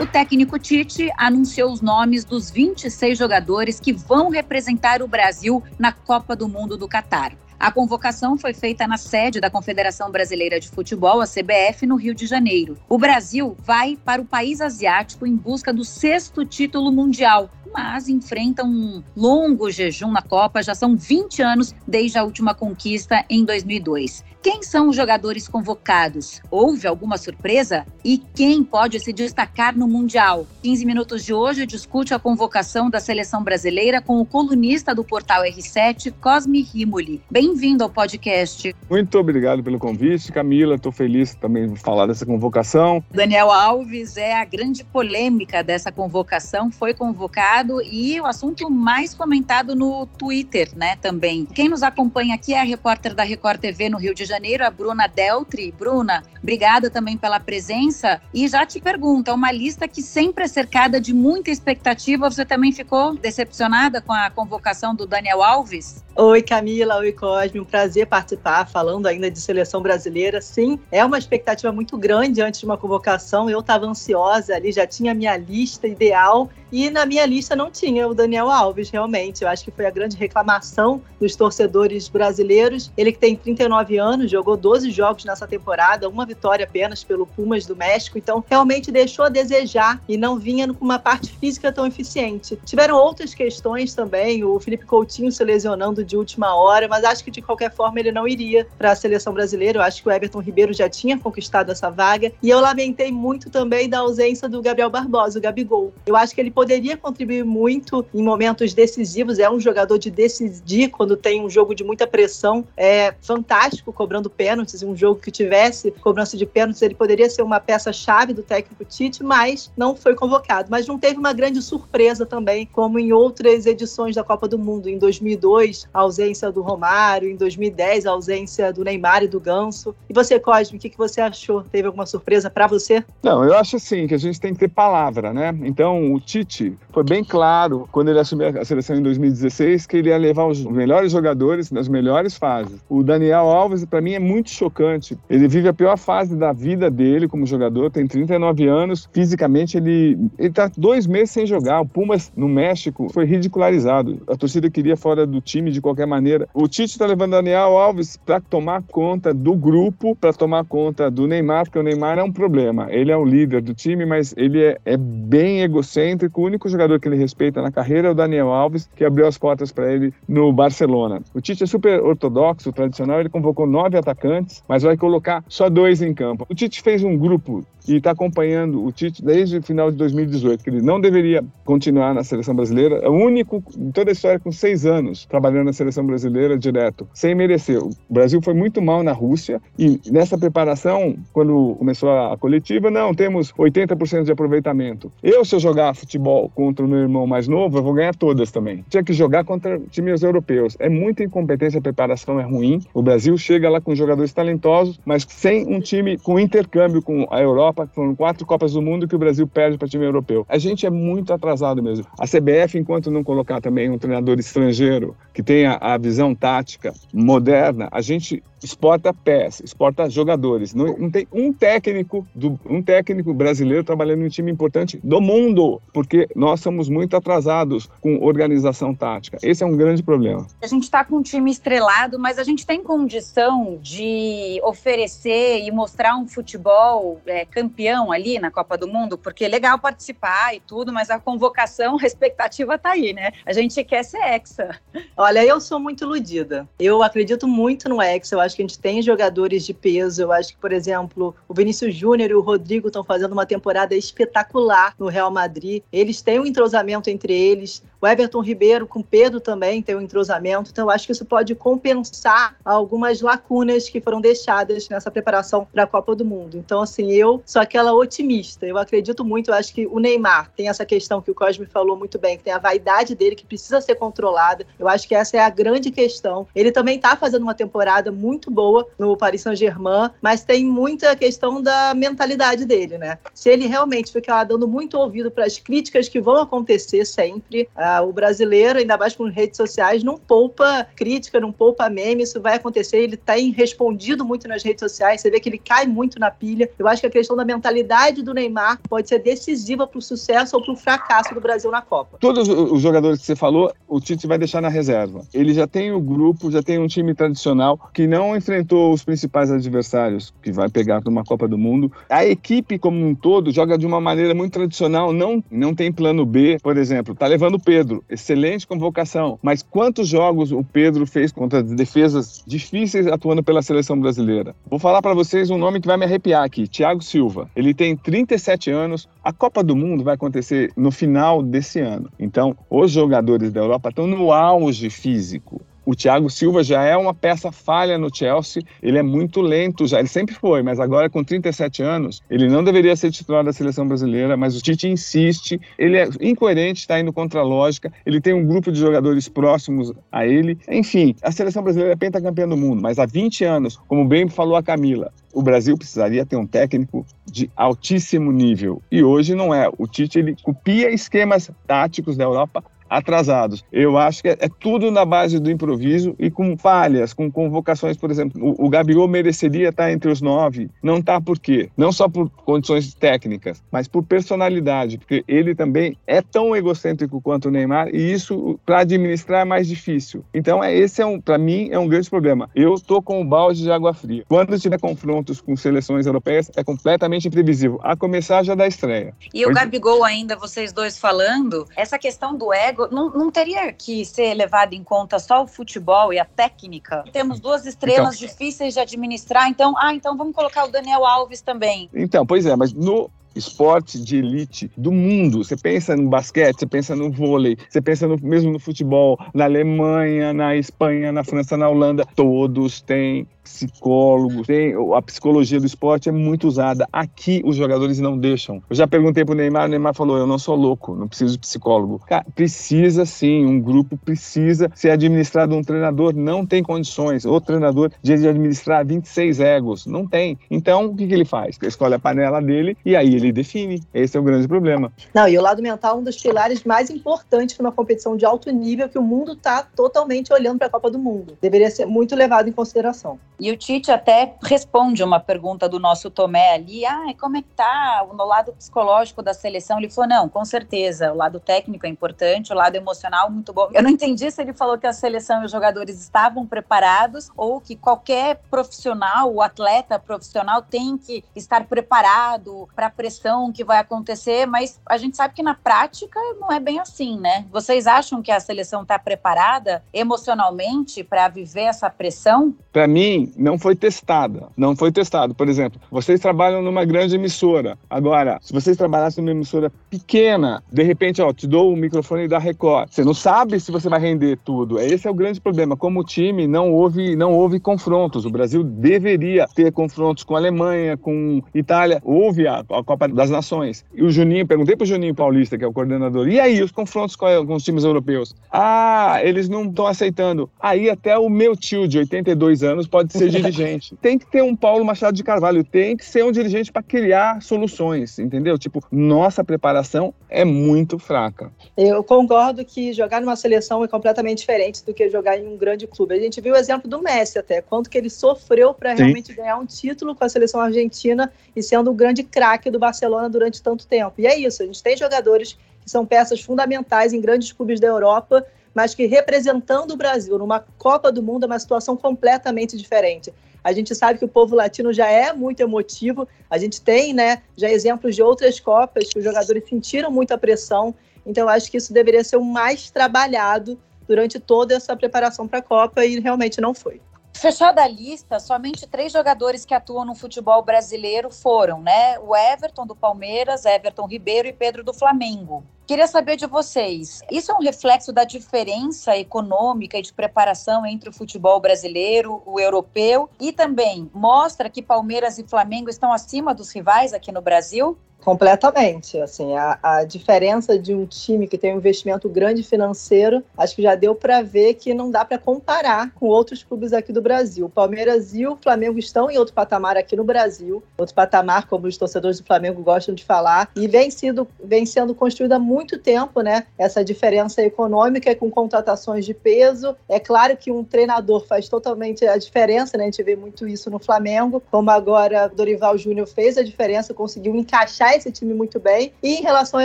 O 0.00 0.04
técnico 0.04 0.58
Tite 0.58 1.08
anunciou 1.16 1.72
os 1.72 1.80
nomes 1.80 2.24
dos 2.24 2.50
26 2.50 3.16
jogadores 3.16 3.78
que 3.78 3.92
vão 3.92 4.28
representar 4.28 5.02
o 5.02 5.06
Brasil 5.06 5.62
na 5.78 5.92
Copa 5.92 6.34
do 6.34 6.48
Mundo 6.48 6.76
do 6.76 6.88
Catar. 6.88 7.34
A 7.58 7.72
convocação 7.72 8.36
foi 8.36 8.52
feita 8.52 8.86
na 8.86 8.98
sede 8.98 9.40
da 9.40 9.48
Confederação 9.48 10.10
Brasileira 10.10 10.60
de 10.60 10.68
Futebol, 10.68 11.22
a 11.22 11.26
CBF, 11.26 11.86
no 11.86 11.96
Rio 11.96 12.14
de 12.14 12.26
Janeiro. 12.26 12.76
O 12.86 12.98
Brasil 12.98 13.56
vai 13.58 13.96
para 13.96 14.20
o 14.20 14.26
país 14.26 14.60
asiático 14.60 15.26
em 15.26 15.34
busca 15.34 15.72
do 15.72 15.84
sexto 15.84 16.44
título 16.44 16.92
mundial, 16.92 17.50
mas 17.72 18.08
enfrenta 18.08 18.62
um 18.62 19.02
longo 19.16 19.70
jejum 19.70 20.12
na 20.12 20.20
Copa. 20.20 20.62
Já 20.62 20.74
são 20.74 20.94
20 20.96 21.42
anos 21.42 21.74
desde 21.88 22.18
a 22.18 22.24
última 22.24 22.54
conquista 22.54 23.24
em 23.28 23.44
2002. 23.44 24.22
Quem 24.46 24.62
são 24.62 24.90
os 24.90 24.94
jogadores 24.94 25.48
convocados? 25.48 26.40
Houve 26.52 26.86
alguma 26.86 27.18
surpresa? 27.18 27.84
E 28.04 28.16
quem 28.16 28.62
pode 28.62 29.00
se 29.00 29.12
destacar 29.12 29.76
no 29.76 29.88
Mundial? 29.88 30.46
15 30.62 30.86
minutos 30.86 31.24
de 31.24 31.34
hoje 31.34 31.66
discute 31.66 32.14
a 32.14 32.18
convocação 32.20 32.88
da 32.88 33.00
seleção 33.00 33.42
brasileira 33.42 34.00
com 34.00 34.20
o 34.20 34.24
colunista 34.24 34.94
do 34.94 35.02
portal 35.02 35.42
R7, 35.42 36.14
Cosme 36.20 36.62
Rimoli. 36.62 37.20
Bem-vindo 37.28 37.82
ao 37.82 37.90
podcast. 37.90 38.72
Muito 38.88 39.18
obrigado 39.18 39.64
pelo 39.64 39.80
convite, 39.80 40.30
Camila. 40.30 40.76
Estou 40.76 40.92
feliz 40.92 41.34
também 41.34 41.68
de 41.72 41.80
falar 41.80 42.06
dessa 42.06 42.24
convocação. 42.24 43.02
Daniel 43.10 43.50
Alves 43.50 44.16
é 44.16 44.32
a 44.32 44.44
grande 44.44 44.84
polêmica 44.84 45.64
dessa 45.64 45.90
convocação. 45.90 46.70
Foi 46.70 46.94
convocado 46.94 47.82
e 47.82 48.20
o 48.20 48.26
assunto 48.26 48.70
mais 48.70 49.12
comentado 49.12 49.74
no 49.74 50.06
Twitter, 50.06 50.70
né? 50.76 50.94
Também. 51.02 51.46
Quem 51.46 51.68
nos 51.68 51.82
acompanha 51.82 52.36
aqui 52.36 52.54
é 52.54 52.60
a 52.60 52.64
repórter 52.64 53.12
da 53.12 53.24
Record 53.24 53.58
TV 53.58 53.88
no 53.88 53.98
Rio 53.98 54.14
de 54.14 54.24
Janeiro 54.24 54.35
Janeiro, 54.36 54.66
a 54.66 54.70
Bruna 54.70 55.06
Deltri. 55.06 55.72
Bruna, 55.72 56.22
obrigada 56.42 56.90
também 56.90 57.16
pela 57.16 57.40
presença. 57.40 58.20
E 58.34 58.46
já 58.46 58.66
te 58.66 58.78
pergunto, 58.78 59.30
é 59.30 59.34
uma 59.34 59.50
lista 59.50 59.88
que 59.88 60.02
sempre 60.02 60.44
é 60.44 60.48
cercada 60.48 61.00
de 61.00 61.14
muita 61.14 61.50
expectativa. 61.50 62.30
Você 62.30 62.44
também 62.44 62.70
ficou 62.70 63.16
decepcionada 63.16 64.02
com 64.02 64.12
a 64.12 64.28
convocação 64.28 64.94
do 64.94 65.06
Daniel 65.06 65.42
Alves? 65.42 66.04
Oi, 66.14 66.42
Camila. 66.42 66.96
Oi, 66.96 67.12
Cosme. 67.12 67.60
Um 67.60 67.64
prazer 67.64 68.06
participar, 68.06 68.66
falando 68.66 69.06
ainda 69.06 69.30
de 69.30 69.40
seleção 69.40 69.82
brasileira. 69.82 70.40
Sim, 70.40 70.78
é 70.90 71.04
uma 71.04 71.18
expectativa 71.18 71.72
muito 71.72 71.96
grande 71.96 72.40
antes 72.40 72.60
de 72.60 72.66
uma 72.66 72.76
convocação. 72.76 73.48
Eu 73.48 73.60
estava 73.60 73.86
ansiosa 73.86 74.54
ali, 74.54 74.72
já 74.72 74.86
tinha 74.86 75.14
minha 75.14 75.36
lista 75.36 75.86
ideal. 75.86 76.50
E 76.72 76.90
na 76.90 77.06
minha 77.06 77.24
lista 77.24 77.54
não 77.54 77.70
tinha 77.70 78.08
o 78.08 78.14
Daniel 78.14 78.50
Alves, 78.50 78.90
realmente. 78.90 79.42
Eu 79.42 79.48
acho 79.48 79.64
que 79.64 79.70
foi 79.70 79.86
a 79.86 79.90
grande 79.90 80.16
reclamação 80.16 81.00
dos 81.20 81.36
torcedores 81.36 82.08
brasileiros. 82.08 82.90
Ele 82.96 83.12
que 83.12 83.18
tem 83.18 83.36
39 83.36 83.98
anos, 83.98 84.25
jogou 84.26 84.56
12 84.56 84.90
jogos 84.90 85.24
nessa 85.24 85.46
temporada, 85.46 86.08
uma 86.08 86.26
vitória 86.26 86.64
apenas 86.64 87.04
pelo 87.04 87.26
Pumas 87.26 87.66
do 87.66 87.76
México, 87.76 88.18
então 88.18 88.44
realmente 88.48 88.90
deixou 88.90 89.24
a 89.24 89.28
desejar 89.28 90.02
e 90.08 90.16
não 90.16 90.38
vinha 90.38 90.72
com 90.72 90.84
uma 90.84 90.98
parte 90.98 91.30
física 91.38 91.72
tão 91.72 91.86
eficiente. 91.86 92.58
Tiveram 92.64 92.96
outras 92.96 93.34
questões 93.34 93.94
também, 93.94 94.44
o 94.44 94.58
Felipe 94.58 94.84
Coutinho 94.84 95.30
se 95.30 95.44
lesionando 95.44 96.04
de 96.04 96.16
última 96.16 96.54
hora, 96.54 96.88
mas 96.88 97.04
acho 97.04 97.24
que 97.24 97.30
de 97.30 97.42
qualquer 97.42 97.72
forma 97.72 98.00
ele 98.00 98.10
não 98.10 98.26
iria 98.26 98.66
para 98.76 98.92
a 98.92 98.96
seleção 98.96 99.32
brasileira. 99.32 99.78
Eu 99.78 99.82
acho 99.82 100.02
que 100.02 100.08
o 100.08 100.12
Everton 100.12 100.40
Ribeiro 100.40 100.72
já 100.72 100.88
tinha 100.88 101.18
conquistado 101.18 101.70
essa 101.70 101.90
vaga 101.90 102.32
e 102.42 102.50
eu 102.50 102.60
lamentei 102.60 103.12
muito 103.12 103.50
também 103.50 103.88
da 103.88 104.00
ausência 104.00 104.48
do 104.48 104.60
Gabriel 104.62 104.90
Barbosa, 104.90 105.38
o 105.38 105.42
Gabigol. 105.42 105.92
Eu 106.06 106.16
acho 106.16 106.34
que 106.34 106.40
ele 106.40 106.50
poderia 106.50 106.96
contribuir 106.96 107.44
muito 107.44 108.04
em 108.14 108.22
momentos 108.22 108.74
decisivos, 108.74 109.38
é 109.38 109.50
um 109.50 109.60
jogador 109.60 109.98
de 109.98 110.10
decidir 110.10 110.88
quando 110.88 111.16
tem 111.16 111.44
um 111.44 111.50
jogo 111.50 111.74
de 111.74 111.84
muita 111.84 112.06
pressão, 112.06 112.66
é 112.76 113.14
fantástico 113.20 113.92
cobrando 113.92 114.05
cobrando 114.06 114.30
pênaltis, 114.30 114.84
um 114.84 114.94
jogo 114.94 115.20
que 115.20 115.32
tivesse 115.32 115.90
cobrança 115.90 116.36
de 116.36 116.46
pênaltis, 116.46 116.80
ele 116.80 116.94
poderia 116.94 117.28
ser 117.28 117.42
uma 117.42 117.58
peça-chave 117.58 118.32
do 118.32 118.40
técnico 118.40 118.84
Tite, 118.84 119.24
mas 119.24 119.72
não 119.76 119.96
foi 119.96 120.14
convocado. 120.14 120.68
Mas 120.70 120.86
não 120.86 120.96
teve 120.96 121.18
uma 121.18 121.32
grande 121.32 121.60
surpresa 121.60 122.24
também, 122.24 122.68
como 122.72 123.00
em 123.00 123.12
outras 123.12 123.66
edições 123.66 124.14
da 124.14 124.22
Copa 124.22 124.46
do 124.46 124.56
Mundo. 124.56 124.88
Em 124.88 124.96
2002, 124.96 125.88
a 125.92 126.00
ausência 126.02 126.52
do 126.52 126.62
Romário, 126.62 127.28
em 127.28 127.34
2010, 127.34 128.06
a 128.06 128.12
ausência 128.12 128.72
do 128.72 128.84
Neymar 128.84 129.24
e 129.24 129.26
do 129.26 129.40
Ganso. 129.40 129.92
E 130.08 130.14
você, 130.14 130.38
Cosme, 130.38 130.78
o 130.78 130.80
que, 130.80 130.88
que 130.88 130.96
você 130.96 131.20
achou? 131.20 131.64
Teve 131.64 131.88
alguma 131.88 132.06
surpresa 132.06 132.48
para 132.48 132.68
você? 132.68 133.02
Não, 133.24 133.42
eu 133.42 133.56
acho 133.56 133.74
assim 133.74 134.06
que 134.06 134.14
a 134.14 134.18
gente 134.18 134.40
tem 134.40 134.52
que 134.52 134.60
ter 134.60 134.68
palavra, 134.68 135.32
né? 135.32 135.52
Então, 135.64 136.12
o 136.14 136.20
Tite 136.20 136.78
foi 136.92 137.02
bem 137.02 137.24
claro 137.24 137.88
quando 137.90 138.10
ele 138.10 138.20
assumiu 138.20 138.46
a 138.60 138.64
seleção 138.64 138.94
em 138.94 139.02
2016 139.02 139.84
que 139.84 139.96
ele 139.96 140.10
ia 140.10 140.16
levar 140.16 140.46
os 140.46 140.64
melhores 140.64 141.10
jogadores 141.10 141.72
nas 141.72 141.88
melhores 141.88 142.36
fases. 142.36 142.80
O 142.88 143.02
Daniel 143.02 143.46
Alves, 143.48 143.82
para 143.96 144.02
mim, 144.02 144.12
é 144.12 144.18
muito 144.18 144.50
chocante. 144.50 145.16
Ele 145.30 145.48
vive 145.48 145.68
a 145.68 145.72
pior 145.72 145.96
fase 145.96 146.36
da 146.36 146.52
vida 146.52 146.90
dele 146.90 147.26
como 147.26 147.46
jogador, 147.46 147.90
tem 147.90 148.06
39 148.06 148.68
anos, 148.68 149.08
fisicamente 149.10 149.78
ele 149.78 150.18
está 150.38 150.70
dois 150.76 151.06
meses 151.06 151.30
sem 151.30 151.46
jogar. 151.46 151.80
O 151.80 151.86
Pumas 151.86 152.30
no 152.36 152.46
México 152.46 153.08
foi 153.10 153.24
ridicularizado. 153.24 154.20
A 154.28 154.36
torcida 154.36 154.68
queria 154.68 154.98
fora 154.98 155.26
do 155.26 155.40
time 155.40 155.70
de 155.70 155.80
qualquer 155.80 156.06
maneira. 156.06 156.46
O 156.52 156.68
Tite 156.68 156.90
está 156.90 157.06
levando 157.06 157.30
Daniel 157.30 157.78
Alves 157.78 158.18
para 158.18 158.38
tomar 158.38 158.82
conta 158.82 159.32
do 159.32 159.54
grupo, 159.54 160.14
para 160.14 160.30
tomar 160.34 160.66
conta 160.66 161.10
do 161.10 161.26
Neymar, 161.26 161.64
porque 161.64 161.78
o 161.78 161.82
Neymar 161.82 162.18
é 162.18 162.22
um 162.22 162.32
problema. 162.32 162.88
Ele 162.90 163.10
é 163.10 163.16
o 163.16 163.24
líder 163.24 163.62
do 163.62 163.72
time, 163.72 164.04
mas 164.04 164.34
ele 164.36 164.62
é, 164.62 164.78
é 164.84 164.96
bem 164.98 165.62
egocêntrico. 165.62 166.42
O 166.42 166.44
único 166.44 166.68
jogador 166.68 167.00
que 167.00 167.08
ele 167.08 167.16
respeita 167.16 167.62
na 167.62 167.72
carreira 167.72 168.08
é 168.08 168.10
o 168.10 168.14
Daniel 168.14 168.50
Alves, 168.52 168.90
que 168.94 169.06
abriu 169.06 169.26
as 169.26 169.38
portas 169.38 169.72
para 169.72 169.90
ele 169.90 170.12
no 170.28 170.52
Barcelona. 170.52 171.22
O 171.32 171.40
Tite 171.40 171.64
é 171.64 171.66
super 171.66 171.98
ortodoxo, 172.02 172.70
tradicional, 172.72 173.20
ele 173.20 173.30
convocou 173.30 173.66
nove 173.66 173.85
atacantes, 173.94 174.64
mas 174.68 174.82
vai 174.82 174.96
colocar 174.96 175.44
só 175.48 175.68
dois 175.68 176.02
em 176.02 176.14
campo. 176.14 176.46
O 176.48 176.54
Tite 176.54 176.82
fez 176.82 177.04
um 177.04 177.16
grupo 177.16 177.64
e 177.88 177.96
está 177.96 178.10
acompanhando 178.10 178.84
o 178.84 178.90
Tite 178.90 179.24
desde 179.24 179.58
o 179.58 179.62
final 179.62 179.90
de 179.90 179.96
2018, 179.96 180.64
que 180.64 180.70
ele 180.70 180.82
não 180.82 181.00
deveria 181.00 181.44
continuar 181.64 182.14
na 182.14 182.24
seleção 182.24 182.54
brasileira. 182.54 182.96
É 182.96 183.08
o 183.08 183.12
único 183.12 183.62
em 183.76 183.90
toda 183.92 184.10
a 184.10 184.12
história 184.12 184.40
com 184.40 184.50
seis 184.50 184.84
anos 184.84 185.24
trabalhando 185.26 185.66
na 185.66 185.72
seleção 185.72 186.04
brasileira 186.04 186.58
direto, 186.58 187.08
sem 187.14 187.34
merecer. 187.34 187.82
O 187.82 187.90
Brasil 188.10 188.40
foi 188.42 188.54
muito 188.54 188.82
mal 188.82 189.02
na 189.02 189.12
Rússia 189.12 189.60
e 189.78 190.00
nessa 190.10 190.36
preparação, 190.36 191.16
quando 191.32 191.76
começou 191.78 192.10
a 192.10 192.36
coletiva, 192.36 192.90
não, 192.90 193.14
temos 193.14 193.52
80% 193.52 194.24
de 194.24 194.32
aproveitamento. 194.32 195.12
Eu, 195.22 195.44
se 195.44 195.54
eu 195.54 195.60
jogar 195.60 195.94
futebol 195.94 196.50
contra 196.54 196.84
o 196.84 196.88
meu 196.88 197.00
irmão 197.00 197.26
mais 197.26 197.46
novo, 197.46 197.78
eu 197.78 197.82
vou 197.82 197.92
ganhar 197.92 198.14
todas 198.14 198.50
também. 198.50 198.84
Tinha 198.88 199.02
que 199.02 199.12
jogar 199.12 199.44
contra 199.44 199.78
times 199.90 200.22
europeus. 200.22 200.76
É 200.78 200.88
muita 200.88 201.22
incompetência, 201.22 201.78
a 201.78 201.82
preparação 201.82 202.40
é 202.40 202.44
ruim. 202.44 202.80
O 202.92 203.02
Brasil 203.02 203.36
chega 203.38 203.70
lá 203.70 203.75
com 203.80 203.94
jogadores 203.94 204.32
talentosos, 204.32 205.00
mas 205.04 205.26
sem 205.28 205.66
um 205.66 205.80
time 205.80 206.18
com 206.18 206.38
intercâmbio 206.38 207.02
com 207.02 207.26
a 207.30 207.40
Europa 207.40 207.88
foram 207.94 208.14
quatro 208.14 208.46
Copas 208.46 208.72
do 208.72 208.82
Mundo 208.82 209.08
que 209.08 209.16
o 209.16 209.18
Brasil 209.18 209.46
perde 209.46 209.78
para 209.78 209.88
time 209.88 210.04
europeu. 210.04 210.46
A 210.48 210.58
gente 210.58 210.86
é 210.86 210.90
muito 210.90 211.32
atrasado 211.32 211.82
mesmo. 211.82 212.06
A 212.18 212.26
CBF, 212.26 212.78
enquanto 212.78 213.10
não 213.10 213.24
colocar 213.24 213.60
também 213.60 213.90
um 213.90 213.98
treinador 213.98 214.38
estrangeiro 214.38 215.16
que 215.32 215.42
tenha 215.42 215.78
a 215.80 215.96
visão 215.98 216.34
tática 216.34 216.92
moderna, 217.12 217.88
a 217.90 218.00
gente 218.00 218.42
exporta 218.62 219.12
pés, 219.12 219.60
exporta 219.64 220.08
jogadores. 220.08 220.74
Não, 220.74 220.96
não, 220.96 221.10
tem 221.10 221.26
um 221.32 221.52
técnico 221.52 222.26
do, 222.34 222.58
um 222.68 222.82
técnico 222.82 223.32
brasileiro 223.32 223.84
trabalhando 223.84 224.22
em 224.22 224.26
um 224.26 224.30
time 224.30 224.50
importante 224.50 224.98
do 225.02 225.20
mundo, 225.20 225.80
porque 225.92 226.28
nós 226.34 226.60
somos 226.60 226.88
muito 226.88 227.16
atrasados 227.16 227.88
com 228.00 228.18
organização 228.24 228.94
tática. 228.94 229.38
Esse 229.42 229.62
é 229.62 229.66
um 229.66 229.76
grande 229.76 230.02
problema. 230.02 230.46
A 230.62 230.66
gente 230.66 230.84
está 230.84 231.04
com 231.04 231.16
um 231.16 231.22
time 231.22 231.50
estrelado, 231.50 232.18
mas 232.18 232.38
a 232.38 232.44
gente 232.44 232.66
tem 232.66 232.82
condição 232.82 233.65
de 233.74 234.60
oferecer 234.62 235.64
e 235.64 235.70
mostrar 235.72 236.16
um 236.16 236.28
futebol 236.28 237.20
é, 237.26 237.44
campeão 237.44 238.12
ali 238.12 238.38
na 238.38 238.50
Copa 238.50 238.78
do 238.78 238.86
Mundo, 238.86 239.18
porque 239.18 239.44
é 239.44 239.48
legal 239.48 239.78
participar 239.78 240.54
e 240.54 240.60
tudo, 240.60 240.92
mas 240.92 241.10
a 241.10 241.18
convocação, 241.18 241.98
a 242.00 242.06
expectativa 242.06 242.78
tá 242.78 242.90
aí, 242.90 243.12
né? 243.12 243.32
A 243.44 243.52
gente 243.52 243.82
quer 243.82 244.04
ser 244.04 244.18
hexa. 244.18 244.78
Olha, 245.16 245.44
eu 245.44 245.60
sou 245.60 245.80
muito 245.80 246.04
iludida. 246.04 246.68
Eu 246.78 247.02
acredito 247.02 247.48
muito 247.48 247.88
no 247.88 248.00
hexa. 248.00 248.34
Eu 248.34 248.40
acho 248.40 248.54
que 248.54 248.62
a 248.62 248.66
gente 248.66 248.78
tem 248.78 249.02
jogadores 249.02 249.66
de 249.66 249.74
peso. 249.74 250.22
Eu 250.22 250.32
acho 250.32 250.50
que, 250.50 250.58
por 250.58 250.72
exemplo, 250.72 251.34
o 251.48 251.54
Vinícius 251.54 251.94
Júnior 251.94 252.30
e 252.30 252.34
o 252.34 252.40
Rodrigo 252.40 252.86
estão 252.86 253.02
fazendo 253.02 253.32
uma 253.32 253.46
temporada 253.46 253.94
espetacular 253.94 254.94
no 254.98 255.08
Real 255.08 255.30
Madrid. 255.30 255.82
Eles 255.92 256.22
têm 256.22 256.38
um 256.38 256.46
entrosamento 256.46 257.10
entre 257.10 257.32
eles. 257.32 257.82
O 258.00 258.06
Everton 258.06 258.40
Ribeiro 258.40 258.86
com 258.86 259.02
Pedro 259.02 259.40
também 259.40 259.82
tem 259.82 259.96
um 259.96 260.00
entrosamento. 260.00 260.70
Então, 260.70 260.86
eu 260.86 260.90
acho 260.90 261.06
que 261.06 261.12
isso 261.12 261.24
pode 261.24 261.54
compensar 261.54 262.56
algumas 262.64 263.20
lacunas 263.20 263.55
que 263.90 264.00
foram 264.00 264.20
deixadas 264.20 264.88
nessa 264.88 265.10
preparação 265.10 265.66
para 265.72 265.84
a 265.84 265.86
Copa 265.86 266.14
do 266.14 266.24
Mundo. 266.24 266.56
Então, 266.56 266.82
assim, 266.82 267.12
eu 267.12 267.42
sou 267.46 267.60
aquela 267.60 267.92
otimista. 267.92 268.66
Eu 268.66 268.78
acredito 268.78 269.24
muito. 269.24 269.50
Eu 269.50 269.54
acho 269.54 269.72
que 269.72 269.86
o 269.86 269.98
Neymar 269.98 270.50
tem 270.56 270.68
essa 270.68 270.84
questão 270.84 271.20
que 271.22 271.30
o 271.30 271.34
Cosme 271.34 271.66
falou 271.66 271.96
muito 271.96 272.18
bem, 272.18 272.36
que 272.36 272.44
tem 272.44 272.52
a 272.52 272.58
vaidade 272.58 273.14
dele 273.14 273.34
que 273.34 273.46
precisa 273.46 273.80
ser 273.80 273.94
controlada. 273.94 274.66
Eu 274.78 274.88
acho 274.88 275.06
que 275.06 275.14
essa 275.14 275.36
é 275.36 275.40
a 275.40 275.50
grande 275.50 275.90
questão. 275.90 276.46
Ele 276.54 276.70
também 276.70 276.96
está 276.96 277.16
fazendo 277.16 277.42
uma 277.42 277.54
temporada 277.54 278.10
muito 278.12 278.50
boa 278.50 278.86
no 278.98 279.16
Paris 279.16 279.42
Saint-Germain, 279.42 280.10
mas 280.20 280.44
tem 280.44 280.64
muita 280.64 281.14
questão 281.16 281.62
da 281.62 281.94
mentalidade 281.94 282.64
dele, 282.64 282.98
né? 282.98 283.18
Se 283.34 283.48
ele 283.48 283.66
realmente 283.66 284.12
ficar 284.12 284.44
dando 284.44 284.66
muito 284.66 284.98
ouvido 284.98 285.30
para 285.30 285.44
as 285.44 285.58
críticas 285.58 286.08
que 286.08 286.20
vão 286.20 286.36
acontecer 286.36 287.04
sempre, 287.04 287.68
uh, 287.76 288.06
o 288.06 288.12
brasileiro, 288.12 288.78
ainda 288.78 288.96
mais 288.96 289.14
com 289.14 289.24
redes 289.24 289.56
sociais, 289.56 290.02
não 290.02 290.16
poupa 290.16 290.86
crítica, 290.96 291.40
não 291.40 291.52
poupa 291.52 291.88
meme, 291.88 292.22
isso 292.22 292.40
vai 292.40 292.56
acontecer. 292.56 292.98
Ele 292.98 293.16
tem 293.16 293.45
respondido 293.50 294.24
muito 294.24 294.48
nas 294.48 294.62
redes 294.62 294.80
sociais, 294.80 295.20
você 295.20 295.30
vê 295.30 295.40
que 295.40 295.48
ele 295.48 295.58
cai 295.58 295.86
muito 295.86 296.18
na 296.18 296.30
pilha. 296.30 296.68
Eu 296.78 296.88
acho 296.88 297.00
que 297.00 297.06
a 297.06 297.10
questão 297.10 297.36
da 297.36 297.44
mentalidade 297.44 298.22
do 298.22 298.34
Neymar 298.34 298.78
pode 298.88 299.08
ser 299.08 299.18
decisiva 299.18 299.86
para 299.86 299.98
o 299.98 300.02
sucesso 300.02 300.56
ou 300.56 300.62
para 300.62 300.72
o 300.72 300.76
fracasso 300.76 301.34
do 301.34 301.40
Brasil 301.40 301.70
na 301.70 301.82
Copa. 301.82 302.18
Todos 302.20 302.48
os 302.48 302.80
jogadores 302.80 303.20
que 303.20 303.26
você 303.26 303.36
falou, 303.36 303.72
o 303.88 304.00
Tite 304.00 304.26
vai 304.26 304.38
deixar 304.38 304.60
na 304.60 304.68
reserva. 304.68 305.22
Ele 305.32 305.52
já 305.52 305.66
tem 305.66 305.92
o 305.92 306.00
grupo, 306.00 306.50
já 306.50 306.62
tem 306.62 306.78
um 306.78 306.86
time 306.86 307.14
tradicional 307.14 307.78
que 307.92 308.06
não 308.06 308.36
enfrentou 308.36 308.92
os 308.92 309.04
principais 309.04 309.50
adversários 309.50 310.32
que 310.42 310.52
vai 310.52 310.68
pegar 310.68 311.00
numa 311.04 311.24
Copa 311.24 311.48
do 311.48 311.58
Mundo. 311.58 311.92
A 312.08 312.24
equipe 312.24 312.78
como 312.78 313.04
um 313.04 313.14
todo 313.14 313.52
joga 313.52 313.76
de 313.76 313.86
uma 313.86 314.00
maneira 314.00 314.34
muito 314.34 314.52
tradicional, 314.52 315.12
não, 315.12 315.42
não 315.50 315.74
tem 315.74 315.92
plano 315.92 316.24
B, 316.24 316.58
por 316.62 316.76
exemplo. 316.76 317.14
Tá 317.14 317.26
levando 317.26 317.54
o 317.54 317.60
Pedro, 317.60 318.04
excelente 318.08 318.66
convocação, 318.66 319.38
mas 319.42 319.62
quantos 319.62 320.08
jogos 320.08 320.52
o 320.52 320.64
Pedro 320.64 321.06
fez 321.06 321.32
contra 321.32 321.62
defesas 321.62 322.42
difíceis 322.46 323.06
atuando 323.06 323.35
pela 323.42 323.62
seleção 323.62 323.98
brasileira? 323.98 324.54
Vou 324.68 324.78
falar 324.78 325.02
para 325.02 325.14
vocês 325.14 325.50
um 325.50 325.58
nome 325.58 325.80
que 325.80 325.86
vai 325.86 325.96
me 325.96 326.04
arrepiar 326.04 326.44
aqui, 326.44 326.68
Thiago 326.68 327.02
Silva. 327.02 327.50
Ele 327.54 327.72
tem 327.74 327.96
37 327.96 328.70
anos, 328.70 329.08
a 329.22 329.32
Copa 329.32 329.62
do 329.62 329.76
Mundo 329.76 330.04
vai 330.04 330.14
acontecer 330.14 330.72
no 330.76 330.90
final 330.90 331.42
desse 331.42 331.80
ano. 331.80 332.10
Então, 332.18 332.56
os 332.70 332.90
jogadores 332.90 333.52
da 333.52 333.60
Europa 333.60 333.88
estão 333.88 334.06
no 334.06 334.32
auge 334.32 334.90
físico. 334.90 335.60
O 335.86 335.94
Thiago 335.94 336.28
Silva 336.28 336.64
já 336.64 336.82
é 336.82 336.96
uma 336.96 337.14
peça 337.14 337.52
falha 337.52 337.96
no 337.96 338.12
Chelsea, 338.12 338.60
ele 338.82 338.98
é 338.98 339.02
muito 339.02 339.40
lento 339.40 339.86
já, 339.86 340.00
ele 340.00 340.08
sempre 340.08 340.34
foi, 340.34 340.60
mas 340.60 340.80
agora 340.80 341.08
com 341.08 341.22
37 341.22 341.80
anos, 341.80 342.20
ele 342.28 342.48
não 342.48 342.64
deveria 342.64 342.96
ser 342.96 343.12
titular 343.12 343.44
da 343.44 343.52
seleção 343.52 343.86
brasileira, 343.86 344.36
mas 344.36 344.56
o 344.56 344.60
Tite 344.60 344.88
insiste, 344.88 345.60
ele 345.78 345.96
é 345.96 346.08
incoerente, 346.20 346.80
está 346.80 346.98
indo 346.98 347.12
contra 347.12 347.38
a 347.38 347.44
lógica, 347.44 347.92
ele 348.04 348.20
tem 348.20 348.34
um 348.34 348.44
grupo 348.44 348.72
de 348.72 348.80
jogadores 348.80 349.28
próximos 349.28 349.92
a 350.10 350.26
ele. 350.26 350.58
Enfim, 350.68 351.14
a 351.22 351.30
seleção 351.30 351.62
brasileira 351.62 351.92
é 351.92 351.96
pentacampeã 351.96 352.48
do 352.48 352.56
mundo, 352.56 352.82
mas 352.82 352.98
há 352.98 353.06
20 353.06 353.44
anos, 353.44 353.78
como 353.86 354.04
bem 354.04 354.28
falou 354.28 354.56
a 354.56 354.62
Camila, 354.64 355.12
o 355.32 355.42
Brasil 355.42 355.76
precisaria 355.76 356.26
ter 356.26 356.36
um 356.36 356.46
técnico 356.46 357.06
de 357.30 357.48
altíssimo 357.54 358.32
nível. 358.32 358.82
E 358.90 359.04
hoje 359.04 359.34
não 359.34 359.54
é. 359.54 359.70
O 359.76 359.86
Tite 359.86 360.18
ele 360.18 360.34
copia 360.42 360.90
esquemas 360.90 361.50
táticos 361.66 362.16
da 362.16 362.24
Europa 362.24 362.64
atrasados. 362.88 363.64
Eu 363.72 363.96
acho 363.98 364.22
que 364.22 364.28
é, 364.28 364.36
é, 364.40 364.48
tudo 364.48 364.90
na 364.90 365.04
base 365.04 365.38
do 365.38 365.50
improviso 365.50 366.14
e 366.18 366.30
com 366.30 366.56
falhas, 366.56 367.12
com 367.12 367.30
convocações, 367.30 367.96
por 367.96 368.10
exemplo, 368.10 368.40
o, 368.42 368.66
o 368.66 368.68
Gabigol 368.68 369.08
mereceria 369.08 369.68
estar 369.68 369.90
entre 369.90 370.10
os 370.10 370.20
nove, 370.20 370.70
não 370.82 370.98
está 370.98 371.20
por 371.20 371.38
quê? 371.38 371.70
Não 371.76 371.92
só 371.92 372.08
por 372.08 372.30
condições 372.30 372.94
técnicas, 372.94 373.62
mas 373.70 373.88
por 373.88 374.02
personalidade, 374.02 374.98
porque 374.98 375.24
ele 375.26 375.54
também 375.54 375.96
é 376.06 376.22
tão 376.22 376.54
egocêntrico 376.54 377.20
quanto 377.20 377.48
o 377.48 377.50
Neymar 377.50 377.88
e 377.94 378.12
isso 378.12 378.58
para 378.64 378.80
administrar 378.80 379.42
é 379.42 379.44
mais 379.44 379.66
difícil. 379.66 380.24
Então 380.32 380.62
é 380.62 380.74
esse 380.74 381.02
é 381.02 381.06
um, 381.06 381.20
para 381.20 381.38
mim 381.38 381.68
é 381.70 381.78
um 381.78 381.88
grande 381.88 382.08
problema. 382.08 382.48
Eu 382.54 382.74
tô 382.80 383.02
com 383.02 383.20
o 383.20 383.24
balde 383.24 383.62
de 383.62 383.70
água 383.70 383.92
fria. 383.92 384.24
Quando 384.28 384.58
tiver 384.58 384.78
confrontos 384.78 385.40
com 385.40 385.56
seleções 385.56 386.06
europeias 386.06 386.50
é 386.56 386.62
completamente 386.62 387.28
imprevisível, 387.28 387.80
a 387.82 387.96
começar 387.96 388.42
já 388.42 388.54
da 388.54 388.66
estreia. 388.66 389.14
E 389.32 389.46
o 389.46 389.52
Gabigol 389.52 390.04
ainda 390.04 390.36
vocês 390.36 390.72
dois 390.72 390.98
falando, 390.98 391.66
essa 391.76 391.98
questão 391.98 392.36
do 392.36 392.52
ego 392.52 392.75
não, 392.90 393.10
não 393.10 393.30
teria 393.30 393.72
que 393.72 394.04
ser 394.04 394.34
levado 394.34 394.74
em 394.74 394.82
conta 394.82 395.18
só 395.18 395.42
o 395.42 395.46
futebol 395.46 396.12
e 396.12 396.18
a 396.18 396.24
técnica? 396.24 397.04
Temos 397.12 397.40
duas 397.40 397.66
estrelas 397.66 398.16
então, 398.16 398.28
difíceis 398.28 398.74
de 398.74 398.80
administrar, 398.80 399.48
então, 399.48 399.74
ah, 399.78 399.94
então 399.94 400.16
vamos 400.16 400.34
colocar 400.34 400.64
o 400.64 400.68
Daniel 400.68 401.04
Alves 401.04 401.40
também. 401.40 401.88
Então, 401.94 402.26
pois 402.26 402.46
é, 402.46 402.54
mas 402.56 402.72
no 402.72 403.10
esporte 403.36 404.02
de 404.02 404.16
elite 404.16 404.70
do 404.76 404.90
mundo. 404.90 405.44
Você 405.44 405.56
pensa 405.56 405.96
no 405.96 406.08
basquete, 406.08 406.60
você 406.60 406.66
pensa 406.66 406.96
no 406.96 407.10
vôlei, 407.10 407.56
você 407.68 407.80
pensa 407.80 408.08
no, 408.08 408.16
mesmo 408.22 408.50
no 408.50 408.58
futebol, 408.58 409.18
na 409.34 409.44
Alemanha, 409.44 410.32
na 410.32 410.56
Espanha, 410.56 411.12
na 411.12 411.22
França, 411.22 411.56
na 411.56 411.68
Holanda, 411.68 412.06
todos 412.16 412.80
têm 412.80 413.26
psicólogos, 413.46 414.46
tem, 414.46 414.74
a 414.94 415.00
psicologia 415.00 415.60
do 415.60 415.66
esporte 415.66 416.08
é 416.08 416.12
muito 416.12 416.48
usada. 416.48 416.88
Aqui 416.92 417.40
os 417.44 417.54
jogadores 417.54 418.00
não 418.00 418.18
deixam. 418.18 418.62
Eu 418.68 418.74
já 418.76 418.86
perguntei 418.86 419.24
pro 419.24 419.34
Neymar, 419.34 419.66
o 419.66 419.68
Neymar 419.68 419.94
falou: 419.94 420.18
eu 420.18 420.26
não 420.26 420.38
sou 420.38 420.56
louco, 420.56 420.94
não 420.94 421.06
preciso 421.06 421.32
de 421.34 421.38
psicólogo. 421.38 422.00
Cara, 422.06 422.26
precisa 422.34 423.06
sim, 423.06 423.44
um 423.44 423.60
grupo 423.60 423.96
precisa 423.96 424.70
ser 424.74 424.90
administrado. 424.90 425.54
Um 425.54 425.62
treinador 425.62 426.14
não 426.14 426.44
tem 426.44 426.62
condições, 426.62 427.24
o 427.24 427.40
treinador 427.40 427.90
de 428.02 428.12
administrar 428.14 428.84
26 428.84 429.40
egos, 429.40 429.86
não 429.86 430.06
tem. 430.06 430.38
Então, 430.50 430.86
o 430.86 430.96
que, 430.96 431.06
que 431.06 431.14
ele 431.14 431.24
faz? 431.24 431.56
Ele 431.60 431.68
escolhe 431.68 431.94
a 431.94 431.98
panela 431.98 432.40
dele 432.40 432.76
e 432.84 432.96
aí 432.96 433.14
ele 433.14 433.32
define. 433.32 433.80
Esse 433.94 434.16
é 434.16 434.20
o 434.20 434.22
grande 434.22 434.48
problema. 434.48 434.92
Não, 435.14 435.28
e 435.28 435.38
o 435.38 435.42
lado 435.42 435.62
mental 435.62 435.96
é 435.96 436.00
um 436.00 436.02
dos 436.02 436.16
pilares 436.16 436.64
mais 436.64 436.90
importantes 436.90 437.54
para 437.54 437.66
uma 437.66 437.72
competição 437.72 438.16
de 438.16 438.24
alto 438.24 438.50
nível 438.50 438.88
que 438.88 438.98
o 438.98 439.02
mundo 439.02 439.32
está 439.32 439.62
totalmente 439.62 440.32
olhando 440.32 440.58
para 440.58 440.66
a 440.66 440.70
Copa 440.70 440.90
do 440.90 440.98
Mundo. 440.98 441.36
Deveria 441.40 441.70
ser 441.70 441.86
muito 441.86 442.16
levado 442.16 442.48
em 442.48 442.52
consideração. 442.52 443.18
E 443.38 443.50
o 443.50 443.56
Tite 443.56 443.90
até 443.90 444.34
responde 444.42 445.02
uma 445.02 445.20
pergunta 445.20 445.68
do 445.68 445.78
nosso 445.78 446.10
Tomé 446.10 446.54
ali, 446.54 446.86
ah, 446.86 447.12
como 447.20 447.36
é 447.36 447.42
que 447.42 447.48
tá 447.50 448.06
no 448.10 448.24
lado 448.24 448.52
psicológico 448.52 449.22
da 449.22 449.34
seleção? 449.34 449.78
Ele 449.78 449.90
falou, 449.90 450.08
não, 450.08 450.28
com 450.28 450.44
certeza, 450.44 451.12
o 451.12 451.16
lado 451.16 451.38
técnico 451.38 451.86
é 451.86 451.88
importante, 451.88 452.52
o 452.52 452.56
lado 452.56 452.76
emocional 452.76 453.30
muito 453.30 453.52
bom. 453.52 453.68
Eu 453.72 453.82
não 453.82 453.90
entendi 453.90 454.30
se 454.30 454.40
ele 454.40 454.52
falou 454.52 454.78
que 454.78 454.86
a 454.86 454.92
seleção 454.92 455.42
e 455.42 455.46
os 455.46 455.52
jogadores 455.52 456.00
estavam 456.00 456.46
preparados 456.46 457.30
ou 457.36 457.60
que 457.60 457.76
qualquer 457.76 458.40
profissional, 458.50 459.32
o 459.32 459.42
atleta 459.42 459.98
profissional 459.98 460.62
tem 460.62 460.96
que 460.96 461.22
estar 461.34 461.66
preparado 461.66 462.68
para 462.74 462.86
a 462.86 462.90
pressão 462.90 463.52
que 463.52 463.64
vai 463.64 463.78
acontecer, 463.78 464.46
mas 464.46 464.80
a 464.86 464.96
gente 464.96 465.16
sabe 465.16 465.34
que 465.34 465.42
na 465.42 465.54
prática 465.54 466.18
não 466.40 466.50
é 466.50 466.58
bem 466.58 466.78
assim, 466.78 467.18
né? 467.18 467.44
Vocês 467.50 467.86
acham 467.86 468.22
que 468.22 468.30
a 468.30 468.40
seleção 468.40 468.82
está 468.82 468.98
preparada 468.98 469.84
emocionalmente 469.92 471.04
para 471.04 471.28
viver 471.28 471.62
essa 471.62 471.90
pressão? 471.90 472.54
Para 472.72 472.86
mim, 472.86 473.25
não 473.36 473.58
foi 473.58 473.74
testada. 473.74 474.48
Não 474.56 474.76
foi 474.76 474.92
testado. 474.92 475.34
Por 475.34 475.48
exemplo, 475.48 475.80
vocês 475.90 476.20
trabalham 476.20 476.62
numa 476.62 476.84
grande 476.84 477.14
emissora. 477.16 477.78
Agora, 477.88 478.38
se 478.40 478.52
vocês 478.52 478.76
trabalhassem 478.76 479.22
numa 479.22 479.32
emissora 479.32 479.72
pequena, 479.90 480.62
de 480.70 480.82
repente, 480.82 481.22
ó, 481.22 481.32
te 481.32 481.46
dou 481.46 481.72
o 481.72 481.76
microfone 481.76 482.28
da 482.28 482.38
Record. 482.38 482.88
Você 482.90 483.04
não 483.04 483.14
sabe 483.14 483.58
se 483.60 483.72
você 483.72 483.88
vai 483.88 484.00
render 484.00 484.38
tudo. 484.44 484.78
Esse 484.78 485.06
é 485.06 485.10
o 485.10 485.14
grande 485.14 485.40
problema. 485.40 485.76
Como 485.76 486.04
time, 486.04 486.46
não 486.46 486.72
houve, 486.72 487.16
não 487.16 487.32
houve 487.32 487.58
confrontos. 487.60 488.24
O 488.24 488.30
Brasil 488.30 488.62
deveria 488.62 489.46
ter 489.54 489.72
confrontos 489.72 490.24
com 490.24 490.34
a 490.34 490.38
Alemanha, 490.38 490.96
com 490.96 491.42
Itália. 491.54 492.00
Houve 492.04 492.46
a, 492.46 492.60
a 492.60 492.84
Copa 492.84 493.08
das 493.08 493.30
Nações. 493.30 493.84
E 493.94 494.02
o 494.02 494.10
Juninho, 494.10 494.46
perguntei 494.46 494.76
pro 494.76 494.86
Juninho 494.86 495.14
Paulista, 495.14 495.56
que 495.56 495.64
é 495.64 495.66
o 495.66 495.72
coordenador, 495.72 496.28
e 496.28 496.38
aí, 496.38 496.62
os 496.62 496.70
confrontos 496.70 497.16
com, 497.16 497.26
com 497.46 497.54
os 497.54 497.64
times 497.64 497.84
europeus? 497.84 498.34
Ah, 498.50 499.20
eles 499.22 499.48
não 499.48 499.64
estão 499.64 499.86
aceitando. 499.86 500.48
Aí 500.60 500.88
até 500.90 501.16
o 501.18 501.28
meu 501.28 501.56
tio 501.56 501.86
de 501.88 501.98
82 501.98 502.62
anos 502.62 502.86
pode 502.86 503.12
ser 503.16 503.28
dirigente. 503.30 503.96
Tem 504.00 504.18
que 504.18 504.30
ter 504.30 504.42
um 504.42 504.54
Paulo 504.54 504.84
Machado 504.84 505.14
de 505.14 505.22
Carvalho, 505.22 505.64
tem 505.64 505.96
que 505.96 506.04
ser 506.04 506.24
um 506.24 506.32
dirigente 506.32 506.72
para 506.72 506.82
criar 506.82 507.42
soluções, 507.42 508.18
entendeu? 508.18 508.58
Tipo, 508.58 508.82
nossa 508.90 509.42
preparação 509.42 510.14
é 510.28 510.44
muito 510.44 510.98
fraca. 510.98 511.52
Eu 511.76 512.02
concordo 512.02 512.64
que 512.64 512.92
jogar 512.92 513.20
numa 513.20 513.36
seleção 513.36 513.82
é 513.84 513.88
completamente 513.88 514.38
diferente 514.38 514.84
do 514.84 514.94
que 514.94 515.08
jogar 515.08 515.38
em 515.38 515.46
um 515.46 515.56
grande 515.56 515.86
clube. 515.86 516.14
A 516.14 516.18
gente 516.18 516.40
viu 516.40 516.54
o 516.54 516.56
exemplo 516.56 516.88
do 516.88 517.02
Messi 517.02 517.38
até, 517.38 517.60
quanto 517.60 517.90
que 517.90 517.98
ele 517.98 518.10
sofreu 518.10 518.72
para 518.72 518.94
realmente 518.94 519.32
ganhar 519.32 519.58
um 519.58 519.66
título 519.66 520.14
com 520.14 520.24
a 520.24 520.28
seleção 520.28 520.60
argentina 520.60 521.32
e 521.54 521.62
sendo 521.62 521.90
o 521.90 521.94
grande 521.94 522.22
craque 522.22 522.70
do 522.70 522.78
Barcelona 522.78 523.28
durante 523.28 523.62
tanto 523.62 523.86
tempo. 523.86 524.14
E 524.18 524.26
é 524.26 524.38
isso, 524.38 524.62
a 524.62 524.66
gente 524.66 524.82
tem 524.82 524.96
jogadores 524.96 525.56
que 525.82 525.90
são 525.90 526.04
peças 526.04 526.40
fundamentais 526.40 527.12
em 527.12 527.20
grandes 527.20 527.52
clubes 527.52 527.78
da 527.78 527.86
Europa, 527.86 528.44
mas 528.76 528.94
que 528.94 529.06
representando 529.06 529.92
o 529.92 529.96
Brasil 529.96 530.36
numa 530.36 530.60
Copa 530.60 531.10
do 531.10 531.22
Mundo 531.22 531.44
é 531.44 531.46
uma 531.46 531.58
situação 531.58 531.96
completamente 531.96 532.76
diferente. 532.76 533.32
A 533.64 533.72
gente 533.72 533.94
sabe 533.94 534.18
que 534.18 534.24
o 534.26 534.28
povo 534.28 534.54
latino 534.54 534.92
já 534.92 535.08
é 535.08 535.32
muito 535.32 535.60
emotivo, 535.60 536.28
a 536.50 536.58
gente 536.58 536.82
tem 536.82 537.14
né, 537.14 537.42
já 537.56 537.70
exemplos 537.70 538.14
de 538.14 538.22
outras 538.22 538.60
Copas 538.60 539.08
que 539.08 539.18
os 539.18 539.24
jogadores 539.24 539.66
sentiram 539.66 540.10
muita 540.10 540.36
pressão, 540.36 540.94
então 541.24 541.44
eu 541.44 541.48
acho 541.48 541.70
que 541.70 541.78
isso 541.78 541.90
deveria 541.90 542.22
ser 542.22 542.36
o 542.36 542.44
mais 542.44 542.90
trabalhado 542.90 543.80
durante 544.06 544.38
toda 544.38 544.74
essa 544.74 544.94
preparação 544.94 545.48
para 545.48 545.60
a 545.60 545.62
Copa 545.62 546.04
e 546.04 546.20
realmente 546.20 546.60
não 546.60 546.74
foi. 546.74 547.00
Fechada 547.32 547.82
a 547.82 547.88
lista, 547.88 548.38
somente 548.38 548.86
três 548.86 549.10
jogadores 549.10 549.64
que 549.64 549.72
atuam 549.72 550.04
no 550.04 550.14
futebol 550.14 550.62
brasileiro 550.62 551.30
foram, 551.30 551.80
né? 551.80 552.18
O 552.18 552.36
Everton 552.36 552.86
do 552.86 552.94
Palmeiras, 552.94 553.64
Everton 553.64 554.06
Ribeiro 554.06 554.46
e 554.48 554.52
Pedro 554.52 554.84
do 554.84 554.92
Flamengo. 554.92 555.64
Queria 555.86 556.08
saber 556.08 556.34
de 556.34 556.46
vocês, 556.46 557.20
isso 557.30 557.52
é 557.52 557.54
um 557.54 557.60
reflexo 557.60 558.12
da 558.12 558.24
diferença 558.24 559.16
econômica 559.16 559.96
e 559.96 560.02
de 560.02 560.12
preparação 560.12 560.84
entre 560.84 561.08
o 561.08 561.12
futebol 561.12 561.60
brasileiro, 561.60 562.42
o 562.44 562.58
europeu, 562.58 563.30
e 563.38 563.52
também 563.52 564.10
mostra 564.12 564.68
que 564.68 564.82
Palmeiras 564.82 565.38
e 565.38 565.44
Flamengo 565.44 565.88
estão 565.88 566.12
acima 566.12 566.52
dos 566.52 566.72
rivais 566.72 567.12
aqui 567.12 567.30
no 567.30 567.40
Brasil? 567.40 567.96
Completamente. 568.26 569.20
Assim, 569.20 569.54
a, 569.56 569.78
a, 569.80 570.04
diferença 570.04 570.76
de 570.76 570.92
um 570.92 571.06
time 571.06 571.46
que 571.46 571.56
tem 571.56 571.72
um 571.72 571.76
investimento 571.76 572.28
grande 572.28 572.62
financeiro, 572.64 573.40
acho 573.56 573.76
que 573.76 573.82
já 573.82 573.94
deu 573.94 574.16
para 574.16 574.42
ver 574.42 574.74
que 574.74 574.92
não 574.92 575.12
dá 575.12 575.24
para 575.24 575.38
comparar 575.38 576.10
com 576.12 576.26
outros 576.26 576.62
clubes 576.62 576.92
aqui 576.92 577.12
do 577.12 577.22
Brasil. 577.22 577.66
O 577.66 577.70
Palmeiras 577.70 578.34
e 578.34 578.44
o 578.44 578.56
Flamengo 578.56 578.98
estão 578.98 579.30
em 579.30 579.38
outro 579.38 579.54
patamar 579.54 579.96
aqui 579.96 580.16
no 580.16 580.24
Brasil, 580.24 580.82
outro 580.98 581.14
patamar, 581.14 581.68
como 581.68 581.86
os 581.86 581.96
torcedores 581.96 582.40
do 582.40 582.46
Flamengo 582.46 582.82
gostam 582.82 583.14
de 583.14 583.24
falar, 583.24 583.70
e 583.76 583.86
vem, 583.86 584.10
sido, 584.10 584.48
vem 584.62 584.84
sendo 584.84 585.14
construída 585.14 585.54
há 585.54 585.60
muito 585.76 585.98
tempo, 585.98 586.40
né? 586.40 586.66
Essa 586.78 587.04
diferença 587.04 587.60
econômica 587.60 588.34
com 588.34 588.50
contratações 588.50 589.26
de 589.26 589.34
peso. 589.34 589.94
É 590.08 590.18
claro 590.18 590.56
que 590.56 590.72
um 590.72 590.82
treinador 590.82 591.46
faz 591.46 591.68
totalmente 591.68 592.26
a 592.26 592.38
diferença, 592.38 592.96
né? 592.96 593.04
A 593.04 593.06
gente 593.08 593.22
vê 593.22 593.36
muito 593.36 593.68
isso 593.68 593.90
no 593.90 593.98
Flamengo, 593.98 594.62
como 594.70 594.90
agora 594.90 595.48
Dorival 595.48 595.98
Júnior 595.98 596.26
fez 596.26 596.56
a 596.56 596.62
diferença, 596.62 597.12
conseguiu 597.12 597.54
encaixar 597.54 598.14
esse 598.14 598.32
time 598.32 598.54
muito 598.54 598.80
bem. 598.80 599.12
E 599.22 599.34
em 599.34 599.42
relação 599.42 599.78
à 599.78 599.84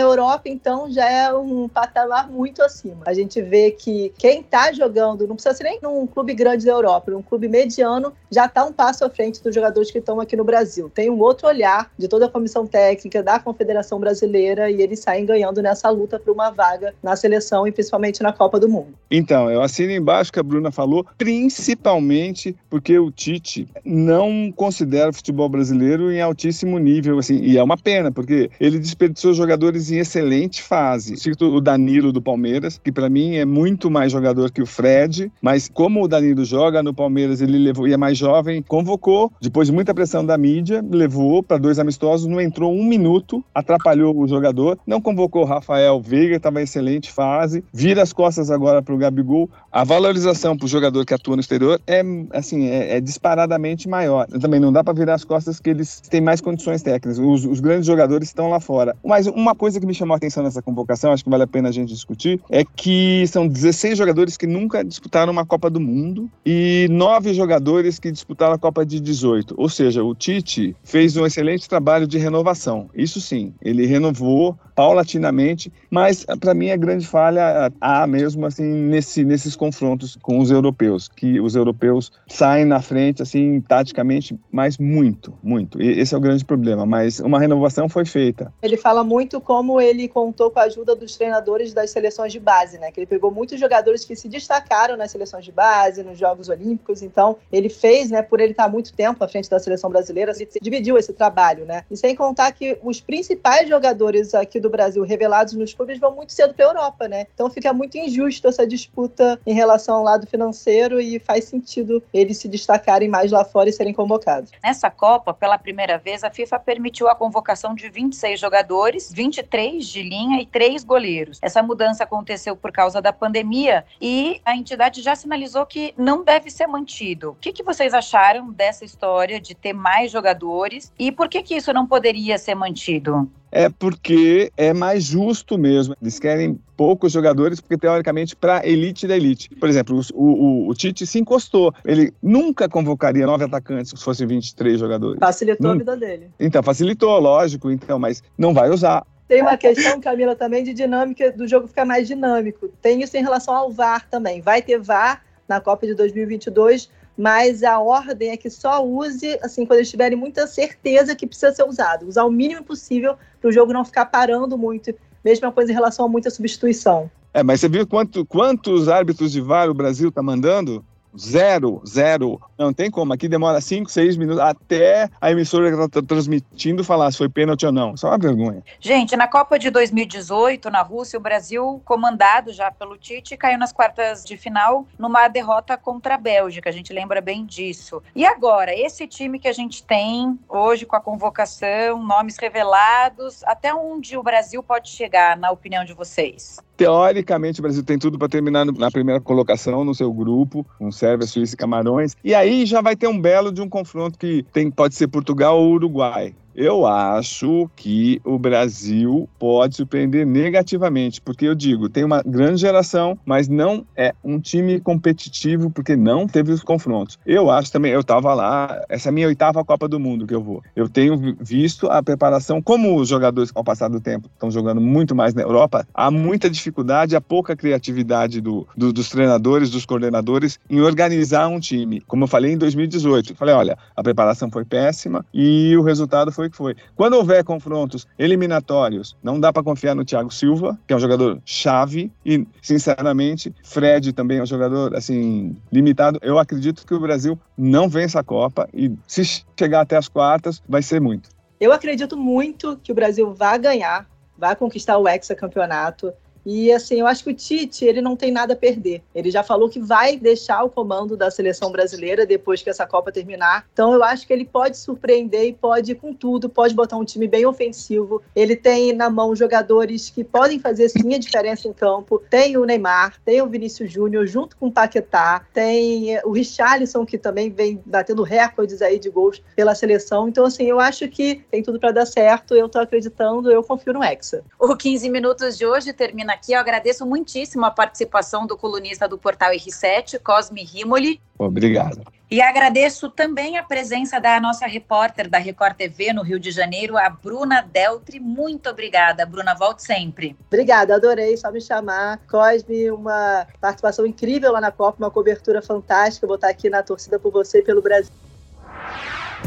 Europa, 0.00 0.44
então, 0.46 0.90
já 0.90 1.06
é 1.06 1.30
um 1.34 1.68
patamar 1.68 2.30
muito 2.30 2.62
acima. 2.62 3.02
A 3.04 3.12
gente 3.12 3.42
vê 3.42 3.70
que 3.70 4.14
quem 4.16 4.40
está 4.40 4.72
jogando, 4.72 5.26
não 5.26 5.34
precisa 5.34 5.54
ser 5.54 5.64
nem 5.64 5.78
num 5.82 6.06
clube 6.06 6.32
grande 6.32 6.64
da 6.64 6.72
Europa, 6.72 7.10
num 7.10 7.22
clube 7.22 7.48
mediano, 7.48 8.14
já 8.30 8.46
está 8.46 8.64
um 8.64 8.72
passo 8.72 9.04
à 9.04 9.10
frente 9.10 9.42
dos 9.42 9.54
jogadores 9.54 9.90
que 9.90 9.98
estão 9.98 10.18
aqui 10.20 10.36
no 10.36 10.44
Brasil. 10.44 10.88
Tem 10.88 11.10
um 11.10 11.20
outro 11.20 11.46
olhar 11.46 11.90
de 11.98 12.08
toda 12.08 12.24
a 12.24 12.30
comissão 12.30 12.66
técnica, 12.66 13.22
da 13.22 13.38
Confederação 13.38 14.00
Brasileira, 14.00 14.70
e 14.70 14.80
eles 14.80 15.00
saem 15.00 15.26
ganhando 15.26 15.60
nessa 15.60 15.81
luta 15.88 16.18
por 16.18 16.32
uma 16.32 16.50
vaga 16.50 16.94
na 17.02 17.16
seleção 17.16 17.66
e 17.66 17.72
principalmente 17.72 18.22
na 18.22 18.32
Copa 18.32 18.58
do 18.58 18.68
Mundo. 18.68 18.94
Então, 19.10 19.50
eu 19.50 19.62
assino 19.62 19.92
embaixo 19.92 20.32
que 20.32 20.40
a 20.40 20.42
Bruna 20.42 20.70
falou, 20.70 21.06
principalmente 21.18 22.56
porque 22.70 22.98
o 22.98 23.10
Tite 23.10 23.68
não 23.84 24.52
considera 24.54 25.10
o 25.10 25.12
futebol 25.12 25.48
brasileiro 25.48 26.10
em 26.10 26.20
altíssimo 26.20 26.78
nível, 26.78 27.18
assim, 27.18 27.38
e 27.42 27.58
é 27.58 27.62
uma 27.62 27.76
pena, 27.76 28.10
porque 28.10 28.50
ele 28.58 28.78
desperdiçou 28.78 29.34
jogadores 29.34 29.90
em 29.90 29.98
excelente 29.98 30.62
fase. 30.62 31.16
Cito 31.16 31.46
o 31.54 31.60
Danilo 31.60 32.12
do 32.12 32.22
Palmeiras, 32.22 32.80
que 32.82 32.90
para 32.90 33.08
mim 33.08 33.36
é 33.36 33.44
muito 33.44 33.90
mais 33.90 34.12
jogador 34.12 34.50
que 34.50 34.62
o 34.62 34.66
Fred, 34.66 35.30
mas 35.40 35.68
como 35.68 36.02
o 36.02 36.08
Danilo 36.08 36.44
joga 36.44 36.82
no 36.82 36.94
Palmeiras, 36.94 37.40
ele 37.40 37.58
levou 37.58 37.86
e 37.86 37.92
é 37.92 37.96
mais 37.96 38.16
jovem, 38.16 38.62
convocou, 38.62 39.32
depois 39.40 39.68
de 39.68 39.74
muita 39.74 39.94
pressão 39.94 40.24
da 40.24 40.38
mídia, 40.38 40.84
levou 40.90 41.42
para 41.42 41.58
dois 41.58 41.78
amistosos, 41.78 42.26
não 42.26 42.40
entrou 42.40 42.72
um 42.72 42.84
minuto, 42.84 43.44
atrapalhou 43.54 44.16
o 44.16 44.26
jogador, 44.26 44.78
não 44.86 45.00
convocou 45.00 45.42
o 45.42 45.46
Rafael 45.72 46.00
Veiga, 46.02 46.36
estava 46.36 46.60
em 46.60 46.64
excelente 46.64 47.10
fase, 47.10 47.64
vira 47.72 48.02
as 48.02 48.12
costas 48.12 48.50
agora 48.50 48.82
para 48.82 48.94
o 48.94 48.98
Gabigol. 48.98 49.48
A 49.70 49.84
valorização 49.84 50.54
para 50.54 50.66
o 50.66 50.68
jogador 50.68 51.06
que 51.06 51.14
atua 51.14 51.34
no 51.34 51.40
exterior 51.40 51.80
é 51.86 52.02
assim 52.32 52.66
é, 52.66 52.96
é 52.96 53.00
disparadamente 53.00 53.88
maior. 53.88 54.26
Também 54.26 54.60
não 54.60 54.70
dá 54.70 54.84
para 54.84 54.92
virar 54.92 55.14
as 55.14 55.24
costas 55.24 55.58
que 55.58 55.70
eles 55.70 56.00
têm 56.00 56.20
mais 56.20 56.42
condições 56.42 56.82
técnicas. 56.82 57.18
Os, 57.18 57.46
os 57.46 57.58
grandes 57.58 57.86
jogadores 57.86 58.28
estão 58.28 58.50
lá 58.50 58.60
fora. 58.60 58.94
Mas 59.02 59.26
uma 59.26 59.54
coisa 59.54 59.80
que 59.80 59.86
me 59.86 59.94
chamou 59.94 60.12
a 60.12 60.18
atenção 60.18 60.42
nessa 60.42 60.60
convocação, 60.60 61.10
acho 61.10 61.24
que 61.24 61.30
vale 61.30 61.44
a 61.44 61.46
pena 61.46 61.70
a 61.70 61.72
gente 61.72 61.88
discutir, 61.88 62.38
é 62.50 62.64
que 62.64 63.24
são 63.28 63.48
16 63.48 63.96
jogadores 63.96 64.36
que 64.36 64.46
nunca 64.46 64.84
disputaram 64.84 65.32
uma 65.32 65.46
Copa 65.46 65.70
do 65.70 65.80
Mundo 65.80 66.30
e 66.44 66.86
nove 66.90 67.32
jogadores 67.32 67.98
que 67.98 68.12
disputaram 68.12 68.52
a 68.52 68.58
Copa 68.58 68.84
de 68.84 69.00
18. 69.00 69.54
Ou 69.56 69.70
seja, 69.70 70.04
o 70.04 70.14
Tite 70.14 70.76
fez 70.84 71.16
um 71.16 71.24
excelente 71.24 71.66
trabalho 71.66 72.06
de 72.06 72.18
renovação. 72.18 72.90
Isso 72.94 73.22
sim, 73.22 73.54
ele 73.62 73.86
renovou 73.86 74.58
paulatinamente, 74.74 75.61
mas 75.90 76.24
para 76.40 76.54
mim 76.54 76.70
a 76.70 76.76
grande 76.76 77.06
falha 77.06 77.70
há 77.80 78.06
mesmo 78.06 78.46
assim 78.46 78.64
nesse, 78.64 79.24
nesses 79.24 79.54
confrontos 79.54 80.16
com 80.22 80.38
os 80.38 80.50
europeus, 80.50 81.08
que 81.08 81.40
os 81.40 81.54
europeus 81.54 82.10
saem 82.26 82.64
na 82.64 82.80
frente 82.80 83.22
assim 83.22 83.60
taticamente, 83.60 84.38
mas 84.50 84.78
muito, 84.78 85.34
muito. 85.42 85.80
E 85.82 86.00
esse 86.00 86.14
é 86.14 86.18
o 86.18 86.20
grande 86.20 86.44
problema. 86.44 86.86
Mas 86.86 87.20
uma 87.20 87.38
renovação 87.38 87.88
foi 87.88 88.04
feita. 88.04 88.52
Ele 88.62 88.76
fala 88.76 89.02
muito 89.02 89.40
como 89.40 89.80
ele 89.80 90.08
contou 90.08 90.50
com 90.50 90.58
a 90.58 90.64
ajuda 90.64 90.94
dos 90.94 91.16
treinadores 91.16 91.72
das 91.72 91.90
seleções 91.90 92.32
de 92.32 92.40
base, 92.40 92.78
né? 92.78 92.90
Que 92.90 93.00
ele 93.00 93.06
pegou 93.06 93.30
muitos 93.30 93.58
jogadores 93.58 94.04
que 94.04 94.14
se 94.14 94.28
destacaram 94.28 94.96
nas 94.96 95.10
seleções 95.10 95.44
de 95.44 95.52
base, 95.52 96.02
nos 96.02 96.18
Jogos 96.18 96.48
Olímpicos. 96.48 97.02
Então, 97.02 97.36
ele 97.50 97.68
fez, 97.68 98.10
né? 98.10 98.22
Por 98.22 98.40
ele 98.40 98.52
estar 98.52 98.68
muito 98.68 98.92
tempo 98.92 99.22
à 99.24 99.28
frente 99.28 99.50
da 99.50 99.58
seleção 99.58 99.90
brasileira, 99.90 100.32
ele 100.32 100.48
dividiu 100.60 100.96
esse 100.96 101.12
trabalho, 101.12 101.64
né? 101.64 101.84
E 101.90 101.96
sem 101.96 102.14
contar 102.14 102.52
que 102.52 102.78
os 102.82 103.00
principais 103.00 103.68
jogadores 103.68 104.34
aqui 104.34 104.60
do 104.60 104.70
Brasil 104.70 105.02
revelados 105.02 105.41
nos 105.52 105.74
clubes 105.74 105.98
vão 105.98 106.14
muito 106.14 106.32
cedo 106.32 106.54
para 106.54 106.64
a 106.64 106.68
Europa, 106.68 107.08
né? 107.08 107.26
Então 107.34 107.50
fica 107.50 107.72
muito 107.72 107.98
injusto 107.98 108.48
essa 108.48 108.66
disputa 108.66 109.38
em 109.46 109.52
relação 109.52 109.96
ao 109.96 110.02
lado 110.02 110.26
financeiro 110.26 111.00
e 111.00 111.18
faz 111.18 111.44
sentido 111.44 112.02
eles 112.12 112.38
se 112.38 112.48
destacarem 112.48 113.08
mais 113.08 113.30
lá 113.30 113.44
fora 113.44 113.68
e 113.68 113.72
serem 113.72 113.92
convocados. 113.92 114.50
Nessa 114.62 114.90
Copa, 114.90 115.34
pela 115.34 115.58
primeira 115.58 115.98
vez, 115.98 116.24
a 116.24 116.30
FIFA 116.30 116.58
permitiu 116.58 117.08
a 117.08 117.14
convocação 117.14 117.74
de 117.74 117.82
de 117.82 117.90
26 117.90 118.38
jogadores, 118.38 119.12
23 119.12 119.84
de 119.84 120.02
linha 120.02 120.40
e 120.40 120.46
3 120.46 120.84
goleiros. 120.84 121.38
Essa 121.42 121.62
mudança 121.62 122.04
aconteceu 122.04 122.56
por 122.56 122.70
causa 122.70 123.02
da 123.02 123.12
pandemia 123.12 123.84
e 124.00 124.40
a 124.44 124.56
entidade 124.56 125.02
já 125.02 125.16
sinalizou 125.16 125.66
que 125.66 125.92
não 125.98 126.22
deve 126.22 126.48
ser 126.48 126.68
mantido. 126.68 127.30
O 127.30 127.34
que, 127.34 127.52
que 127.52 127.64
vocês 127.64 127.92
acharam 127.92 128.52
dessa 128.52 128.84
história 128.84 129.40
de 129.40 129.54
ter 129.54 129.72
mais 129.72 130.12
jogadores 130.12 130.92
e 130.96 131.10
por 131.10 131.28
que, 131.28 131.42
que 131.42 131.56
isso 131.56 131.72
não 131.72 131.86
poderia 131.86 132.38
ser 132.38 132.54
mantido? 132.54 133.28
É 133.52 133.68
porque 133.68 134.50
é 134.56 134.72
mais 134.72 135.04
justo 135.04 135.58
mesmo. 135.58 135.94
Eles 136.00 136.18
querem 136.18 136.58
poucos 136.74 137.12
jogadores, 137.12 137.60
porque 137.60 137.76
teoricamente 137.76 138.34
para 138.34 138.66
elite 138.66 139.06
da 139.06 139.14
elite. 139.14 139.50
Por 139.50 139.68
exemplo, 139.68 140.00
o, 140.14 140.24
o, 140.24 140.68
o, 140.68 140.74
Tite 140.74 141.06
se 141.06 141.18
encostou. 141.18 141.72
Ele 141.84 142.12
nunca 142.22 142.66
convocaria 142.68 143.26
nove 143.26 143.44
atacantes 143.44 143.92
se 143.94 144.02
fossem 144.02 144.26
23 144.26 144.80
jogadores. 144.80 145.18
Facilitou 145.20 145.70
a 145.70 145.74
vida 145.76 145.96
dele. 145.96 146.30
Então, 146.40 146.62
facilitou, 146.62 147.20
lógico, 147.20 147.70
então, 147.70 147.98
mas 147.98 148.22
não 148.38 148.54
vai 148.54 148.70
usar. 148.70 149.06
Tem 149.28 149.42
uma 149.42 149.56
questão, 149.56 150.00
Camila, 150.00 150.34
também 150.34 150.64
de 150.64 150.72
dinâmica 150.72 151.30
do 151.30 151.46
jogo 151.46 151.68
ficar 151.68 151.84
mais 151.84 152.08
dinâmico. 152.08 152.68
Tem 152.80 153.02
isso 153.02 153.16
em 153.16 153.22
relação 153.22 153.54
ao 153.54 153.70
VAR 153.70 154.08
também. 154.08 154.40
Vai 154.40 154.62
ter 154.62 154.78
VAR 154.78 155.22
na 155.46 155.60
Copa 155.60 155.86
de 155.86 155.94
2022 155.94 156.90
mas 157.16 157.62
a 157.62 157.78
ordem 157.78 158.30
é 158.30 158.36
que 158.36 158.48
só 158.48 158.84
use 158.84 159.38
assim 159.42 159.66
quando 159.66 159.78
eles 159.78 159.90
tiverem 159.90 160.16
muita 160.16 160.46
certeza 160.46 161.14
que 161.14 161.26
precisa 161.26 161.52
ser 161.52 161.64
usado, 161.64 162.06
usar 162.06 162.24
o 162.24 162.30
mínimo 162.30 162.64
possível 162.64 163.16
para 163.40 163.48
o 163.48 163.52
jogo 163.52 163.72
não 163.72 163.84
ficar 163.84 164.06
parando 164.06 164.56
muito. 164.56 164.94
Mesma 165.24 165.52
coisa 165.52 165.70
em 165.70 165.74
relação 165.74 166.04
a 166.04 166.08
muita 166.08 166.30
substituição. 166.30 167.10
É, 167.34 167.42
mas 167.42 167.60
você 167.60 167.68
viu 167.68 167.86
quanto, 167.86 168.26
quantos 168.26 168.88
árbitros 168.88 169.32
de 169.32 169.40
VAR 169.40 169.70
o 169.70 169.74
Brasil 169.74 170.08
está 170.08 170.22
mandando? 170.22 170.84
Zero, 171.18 171.82
zero. 171.86 172.40
Não 172.58 172.72
tem 172.72 172.90
como. 172.90 173.12
Aqui 173.12 173.28
demora 173.28 173.60
5, 173.60 173.90
6 173.90 174.16
minutos 174.16 174.42
até 174.42 175.10
a 175.20 175.30
emissora 175.30 175.70
que 175.70 175.82
está 175.82 176.02
transmitindo 176.02 176.82
falar 176.82 177.10
se 177.10 177.18
foi 177.18 177.28
pênalti 177.28 177.66
ou 177.66 177.72
não. 177.72 177.94
É 178.02 178.06
uma 178.06 178.18
vergonha. 178.18 178.62
Gente, 178.80 179.16
na 179.16 179.28
Copa 179.28 179.58
de 179.58 179.70
2018, 179.70 180.70
na 180.70 180.82
Rússia, 180.82 181.18
o 181.18 181.22
Brasil, 181.22 181.80
comandado 181.84 182.52
já 182.52 182.70
pelo 182.70 182.96
Tite, 182.96 183.36
caiu 183.36 183.58
nas 183.58 183.72
quartas 183.72 184.24
de 184.24 184.36
final 184.36 184.86
numa 184.98 185.28
derrota 185.28 185.76
contra 185.76 186.14
a 186.14 186.18
Bélgica. 186.18 186.70
A 186.70 186.72
gente 186.72 186.92
lembra 186.92 187.20
bem 187.20 187.44
disso. 187.44 188.02
E 188.14 188.24
agora, 188.24 188.74
esse 188.74 189.06
time 189.06 189.38
que 189.38 189.48
a 189.48 189.52
gente 189.52 189.84
tem 189.84 190.38
hoje 190.48 190.86
com 190.86 190.96
a 190.96 191.00
convocação, 191.00 192.02
nomes 192.02 192.36
revelados, 192.38 193.42
até 193.44 193.74
onde 193.74 194.16
o 194.16 194.22
Brasil 194.22 194.62
pode 194.62 194.88
chegar, 194.88 195.36
na 195.36 195.50
opinião 195.50 195.84
de 195.84 195.92
vocês? 195.92 196.58
Teoricamente, 196.82 197.60
o 197.60 197.62
Brasil 197.62 197.84
tem 197.84 197.96
tudo 197.96 198.18
para 198.18 198.28
terminar 198.28 198.66
na 198.66 198.90
primeira 198.90 199.20
colocação 199.20 199.84
no 199.84 199.94
seu 199.94 200.12
grupo, 200.12 200.66
com 200.80 200.90
Sérvia, 200.90 201.28
Suíça 201.28 201.54
e 201.54 201.56
Camarões. 201.56 202.16
E 202.24 202.34
aí 202.34 202.66
já 202.66 202.80
vai 202.80 202.96
ter 202.96 203.06
um 203.06 203.20
belo 203.20 203.52
de 203.52 203.62
um 203.62 203.68
confronto 203.68 204.18
que 204.18 204.44
tem, 204.52 204.68
pode 204.68 204.96
ser 204.96 205.06
Portugal 205.06 205.60
ou 205.60 205.74
Uruguai. 205.74 206.34
Eu 206.54 206.86
acho 206.86 207.70
que 207.76 208.20
o 208.24 208.38
Brasil 208.38 209.28
pode 209.38 209.76
surpreender 209.76 210.26
negativamente, 210.26 211.20
porque 211.20 211.46
eu 211.46 211.54
digo, 211.54 211.88
tem 211.88 212.04
uma 212.04 212.22
grande 212.22 212.60
geração, 212.60 213.18
mas 213.24 213.48
não 213.48 213.86
é 213.96 214.14
um 214.22 214.38
time 214.38 214.80
competitivo 214.80 215.70
porque 215.70 215.96
não 215.96 216.26
teve 216.26 216.52
os 216.52 216.62
confrontos. 216.62 217.18
Eu 217.24 217.50
acho 217.50 217.72
também, 217.72 217.92
eu 217.92 218.00
estava 218.00 218.34
lá, 218.34 218.82
essa 218.88 219.08
é 219.08 219.10
a 219.10 219.12
minha 219.12 219.26
oitava 219.26 219.64
Copa 219.64 219.88
do 219.88 219.98
Mundo 219.98 220.26
que 220.26 220.34
eu 220.34 220.42
vou. 220.42 220.62
Eu 220.76 220.88
tenho 220.88 221.36
visto 221.40 221.88
a 221.88 222.02
preparação, 222.02 222.60
como 222.60 222.96
os 222.96 223.08
jogadores 223.08 223.50
ao 223.54 223.64
passar 223.64 223.88
do 223.88 224.00
tempo 224.00 224.28
estão 224.32 224.50
jogando 224.50 224.80
muito 224.80 225.14
mais 225.14 225.34
na 225.34 225.42
Europa, 225.42 225.86
há 225.94 226.10
muita 226.10 226.50
dificuldade, 226.50 227.16
há 227.16 227.20
pouca 227.20 227.56
criatividade 227.56 228.40
do, 228.40 228.66
do, 228.76 228.92
dos 228.92 229.08
treinadores, 229.08 229.70
dos 229.70 229.86
coordenadores 229.86 230.58
em 230.68 230.80
organizar 230.80 231.48
um 231.48 231.58
time. 231.58 232.00
Como 232.02 232.24
eu 232.24 232.28
falei 232.28 232.52
em 232.52 232.58
2018, 232.58 233.32
eu 233.32 233.36
falei, 233.36 233.54
olha, 233.54 233.78
a 233.96 234.02
preparação 234.02 234.50
foi 234.50 234.64
péssima 234.64 235.24
e 235.32 235.76
o 235.76 235.82
resultado 235.82 236.32
foi 236.32 236.41
foi 236.42 236.50
que 236.50 236.56
foi. 236.56 236.76
Quando 236.96 237.14
houver 237.14 237.44
confrontos 237.44 238.06
eliminatórios, 238.18 239.16
não 239.22 239.38
dá 239.38 239.52
para 239.52 239.62
confiar 239.62 239.94
no 239.94 240.04
Thiago 240.04 240.32
Silva, 240.32 240.78
que 240.86 240.92
é 240.92 240.96
um 240.96 241.00
jogador 241.00 241.40
chave, 241.44 242.12
e, 242.24 242.46
sinceramente, 242.60 243.54
Fred 243.62 244.12
também 244.12 244.38
é 244.38 244.42
um 244.42 244.46
jogador, 244.46 244.94
assim, 244.96 245.56
limitado. 245.70 246.18
Eu 246.22 246.38
acredito 246.38 246.86
que 246.86 246.94
o 246.94 247.00
Brasil 247.00 247.38
não 247.56 247.88
vence 247.88 248.18
a 248.18 248.22
Copa 248.22 248.68
e, 248.72 248.92
se 249.06 249.44
chegar 249.58 249.82
até 249.82 249.96
as 249.96 250.08
quartas, 250.08 250.62
vai 250.68 250.82
ser 250.82 251.00
muito. 251.00 251.28
Eu 251.60 251.72
acredito 251.72 252.16
muito 252.16 252.78
que 252.82 252.90
o 252.90 252.94
Brasil 252.94 253.32
vai 253.32 253.58
ganhar 253.58 254.06
vai 254.42 254.56
conquistar 254.56 254.98
o 254.98 255.08
hexacampeonato. 255.08 256.12
E 256.44 256.72
assim, 256.72 257.00
eu 257.00 257.06
acho 257.06 257.24
que 257.24 257.30
o 257.30 257.34
Tite, 257.34 257.84
ele 257.84 258.00
não 258.00 258.16
tem 258.16 258.32
nada 258.32 258.54
a 258.54 258.56
perder. 258.56 259.02
Ele 259.14 259.30
já 259.30 259.42
falou 259.42 259.68
que 259.68 259.80
vai 259.80 260.16
deixar 260.16 260.62
o 260.64 260.70
comando 260.70 261.16
da 261.16 261.30
seleção 261.30 261.70
brasileira 261.70 262.26
depois 262.26 262.62
que 262.62 262.70
essa 262.70 262.86
Copa 262.86 263.12
terminar. 263.12 263.66
Então 263.72 263.92
eu 263.92 264.02
acho 264.02 264.26
que 264.26 264.32
ele 264.32 264.44
pode 264.44 264.76
surpreender 264.76 265.44
e 265.44 265.52
pode 265.52 265.92
ir 265.92 265.94
com 265.94 266.12
tudo, 266.12 266.48
pode 266.48 266.74
botar 266.74 266.96
um 266.96 267.04
time 267.04 267.28
bem 267.28 267.46
ofensivo. 267.46 268.22
Ele 268.34 268.56
tem 268.56 268.92
na 268.92 269.08
mão 269.08 269.34
jogadores 269.34 270.10
que 270.10 270.24
podem 270.24 270.58
fazer 270.58 270.88
sim 270.88 271.14
a 271.14 271.18
diferença 271.18 271.68
em 271.68 271.72
campo. 271.72 272.22
Tem 272.28 272.56
o 272.56 272.64
Neymar, 272.64 273.20
tem 273.24 273.40
o 273.40 273.46
Vinícius 273.46 273.90
Júnior 273.90 274.26
junto 274.26 274.56
com 274.56 274.66
o 274.66 274.72
Paquetá, 274.72 275.46
tem 275.52 276.18
o 276.24 276.32
Richarlison 276.32 277.06
que 277.06 277.18
também 277.18 277.50
vem 277.50 277.80
batendo 277.86 278.22
recordes 278.22 278.82
aí 278.82 278.98
de 278.98 279.10
gols 279.10 279.42
pela 279.54 279.74
seleção. 279.74 280.28
Então 280.28 280.44
assim, 280.44 280.64
eu 280.64 280.80
acho 280.80 281.08
que 281.08 281.44
tem 281.50 281.62
tudo 281.62 281.78
para 281.78 281.92
dar 281.92 282.06
certo. 282.06 282.54
Eu 282.54 282.68
tô 282.68 282.78
acreditando, 282.78 283.50
eu 283.50 283.62
confio 283.62 283.92
no 283.92 284.02
Hexa. 284.02 284.42
O 284.58 284.76
15 284.76 285.08
minutos 285.08 285.56
de 285.56 285.66
hoje 285.66 285.92
termina 285.92 286.31
aqui. 286.32 286.52
Eu 286.52 286.60
agradeço 286.60 287.06
muitíssimo 287.06 287.64
a 287.64 287.70
participação 287.70 288.46
do 288.46 288.56
colunista 288.56 289.06
do 289.06 289.18
portal 289.18 289.52
R7, 289.52 290.18
Cosme 290.22 290.64
Rimoli. 290.64 291.20
Obrigado. 291.38 292.02
E 292.30 292.40
agradeço 292.40 293.10
também 293.10 293.58
a 293.58 293.62
presença 293.62 294.18
da 294.18 294.40
nossa 294.40 294.66
repórter 294.66 295.28
da 295.28 295.36
Record 295.36 295.76
TV 295.76 296.14
no 296.14 296.22
Rio 296.22 296.40
de 296.40 296.50
Janeiro, 296.50 296.96
a 296.96 297.10
Bruna 297.10 297.60
Deltri. 297.60 298.18
Muito 298.18 298.70
obrigada, 298.70 299.26
Bruna. 299.26 299.54
Volte 299.54 299.82
sempre. 299.82 300.34
Obrigada, 300.46 300.94
adorei, 300.94 301.36
só 301.36 301.52
me 301.52 301.60
chamar. 301.60 302.18
Cosme, 302.30 302.90
uma 302.90 303.46
participação 303.60 304.06
incrível 304.06 304.50
lá 304.50 304.62
na 304.62 304.70
Copa, 304.70 304.96
uma 304.98 305.10
cobertura 305.10 305.60
fantástica. 305.60 306.26
Vou 306.26 306.36
estar 306.36 306.48
aqui 306.48 306.70
na 306.70 306.82
torcida 306.82 307.18
por 307.18 307.30
você 307.30 307.58
e 307.58 307.62
pelo 307.62 307.82
Brasil. 307.82 308.10